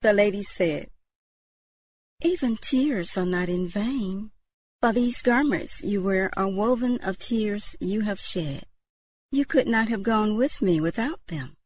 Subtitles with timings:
[0.00, 0.88] The lady said:
[2.22, 4.32] "Even tears are not in vain,
[4.80, 8.64] for these garments you wear are woven of the tears you have shed.
[9.30, 11.58] You could not have gone with me without them."